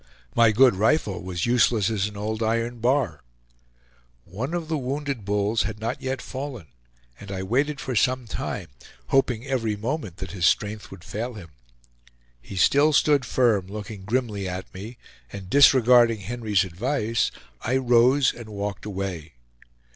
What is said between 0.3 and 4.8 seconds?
My good rifle was useless as an old iron bar. One of the